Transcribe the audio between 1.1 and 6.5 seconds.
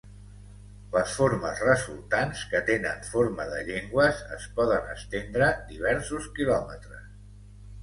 formes resultants, que tenen forma de llengües, es poden estendre diversos